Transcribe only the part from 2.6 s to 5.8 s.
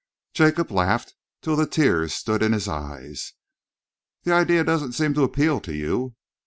eyes. "The idea doesn't seem to appeal to